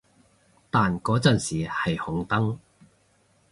[0.71, 2.57] 但嗰陣時係紅燈